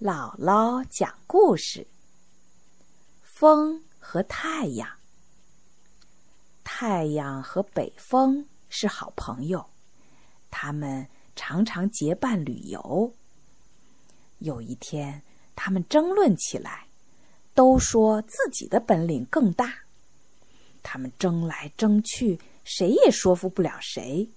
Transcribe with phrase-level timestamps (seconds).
[0.00, 1.86] 姥姥讲故事：
[3.22, 4.88] 风和太阳。
[6.64, 9.62] 太阳和北风是好朋友，
[10.50, 13.12] 他们常常结伴旅游。
[14.38, 15.20] 有一天，
[15.54, 16.86] 他们争论起来，
[17.52, 19.80] 都说自己的本领更大。
[20.82, 24.30] 他们争来争去，谁也说服不了谁，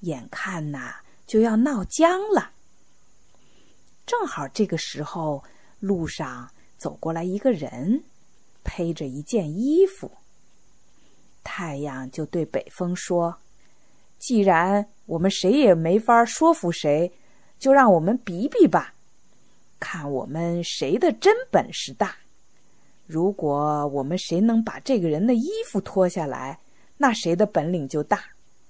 [0.00, 2.53] 眼看呐就要闹僵了。
[4.06, 5.42] 正好这个时候，
[5.80, 8.04] 路上走过来一个人，
[8.62, 10.10] 披着一件衣服。
[11.42, 13.36] 太阳就对北风说
[14.18, 17.12] ：“既然我们谁也没法说服谁，
[17.58, 18.94] 就让我们比比吧，
[19.80, 22.16] 看我们谁的真本事大。
[23.06, 26.58] 如果我们谁能把这个人的衣服脱下来，
[26.96, 28.22] 那谁的本领就大。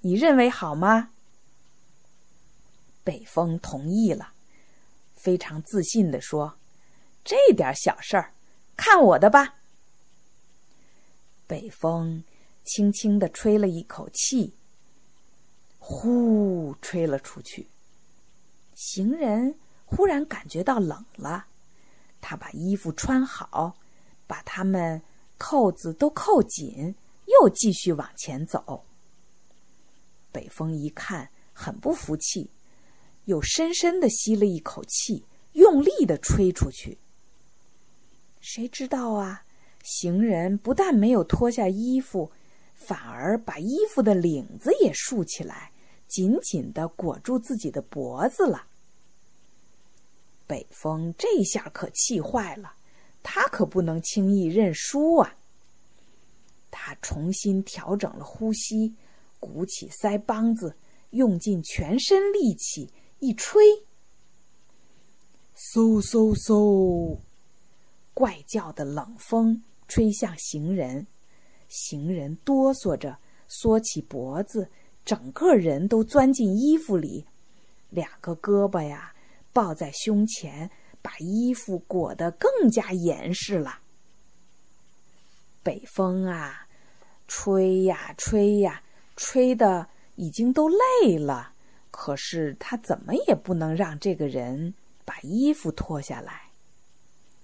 [0.00, 1.10] 你认为好吗？”
[3.04, 4.32] 北风同意了。
[5.22, 6.58] 非常自信地说
[7.22, 8.32] ：“这点小事儿，
[8.76, 9.54] 看我的吧。”
[11.46, 12.24] 北风
[12.64, 14.54] 轻轻地吹了一口气，
[15.78, 17.68] 呼，吹了出去。
[18.74, 21.46] 行人忽然感觉到冷了，
[22.20, 23.76] 他把衣服穿好，
[24.26, 25.00] 把它们
[25.38, 28.84] 扣子都扣紧，又继续往前走。
[30.32, 32.50] 北风一看，很不服气。
[33.24, 36.98] 又深深的吸了一口气，用力的吹出去。
[38.40, 39.44] 谁知道啊？
[39.84, 42.30] 行人不但没有脱下衣服，
[42.74, 45.72] 反而把衣服的领子也竖起来，
[46.06, 48.66] 紧紧的裹住自己的脖子了。
[50.46, 52.74] 北风这下可气坏了，
[53.22, 55.36] 他可不能轻易认输啊！
[56.70, 58.94] 他重新调整了呼吸，
[59.40, 60.76] 鼓起腮帮子，
[61.10, 62.90] 用尽全身力气。
[63.24, 63.62] 一吹，
[65.56, 67.18] 嗖嗖嗖！
[68.12, 71.06] 怪叫的冷风吹向行人，
[71.68, 74.68] 行人哆嗦着缩起脖子，
[75.04, 77.24] 整个人都钻进衣服里，
[77.90, 79.14] 两个胳膊呀
[79.52, 80.68] 抱在胸前，
[81.00, 83.78] 把衣服裹得更加严实了。
[85.62, 86.66] 北风啊，
[87.28, 88.82] 吹呀吹呀，
[89.14, 89.86] 吹的
[90.16, 91.50] 已经都累了。
[91.92, 96.50] 可是他怎么也不能让这个人把衣服脱下来，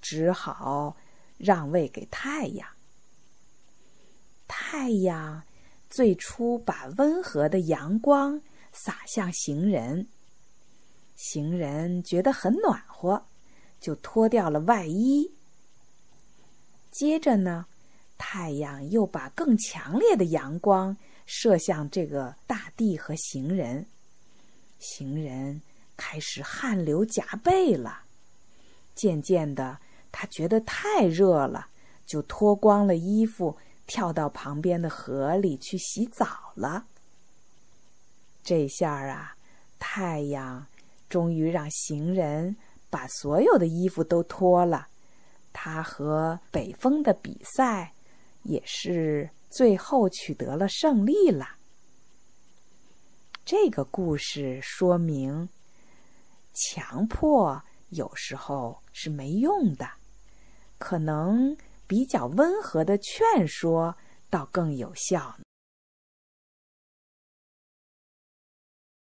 [0.00, 0.96] 只好
[1.38, 2.66] 让位给太阳。
[4.48, 5.44] 太阳
[5.88, 8.40] 最初把温和的阳光
[8.72, 10.08] 洒向行人，
[11.16, 13.26] 行人觉得很暖和，
[13.78, 15.30] 就脱掉了外衣。
[16.90, 17.66] 接着呢，
[18.18, 20.96] 太阳又把更强烈的阳光
[21.26, 23.86] 射向这个大地和行人。
[24.80, 25.62] 行人
[25.96, 28.00] 开始汗流浃背了，
[28.94, 29.78] 渐渐的，
[30.10, 31.68] 他觉得太热了，
[32.06, 36.86] 就脱光了衣服，跳到旁边的河里去洗澡了。
[38.42, 39.36] 这下啊，
[39.78, 40.66] 太阳
[41.08, 42.56] 终于让行人
[42.88, 44.88] 把所有的衣服都脱了，
[45.52, 47.92] 他和北风的比赛
[48.44, 51.59] 也是最后取得了胜利了。
[53.44, 55.48] 这个故事说明，
[56.54, 59.88] 强迫有时候是没用的，
[60.78, 61.56] 可能
[61.86, 63.96] 比较温和的劝说
[64.28, 65.44] 倒更有效呢。